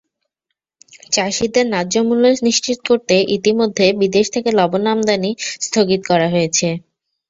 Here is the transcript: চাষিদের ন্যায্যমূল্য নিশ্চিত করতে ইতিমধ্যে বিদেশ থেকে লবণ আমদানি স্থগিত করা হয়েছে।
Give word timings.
চাষিদের 1.11 1.65
ন্যায্যমূল্য 1.69 2.25
নিশ্চিত 2.47 2.77
করতে 2.89 3.15
ইতিমধ্যে 3.37 3.85
বিদেশ 4.01 4.25
থেকে 4.35 4.49
লবণ 4.59 4.83
আমদানি 4.93 5.31
স্থগিত 5.59 6.01
করা 6.09 6.27
হয়েছে। 6.33 6.67